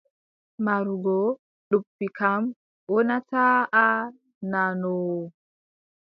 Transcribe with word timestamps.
Marugo 0.65 1.17
noppi 1.69 2.05
kam, 2.17 2.41
wonataa 2.93 3.57
a 3.83 3.85
nanoowo. 4.51 5.21